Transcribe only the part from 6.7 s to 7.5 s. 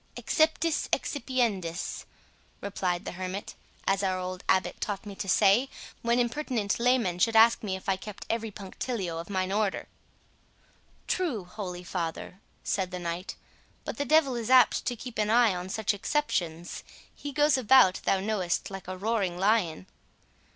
laymen should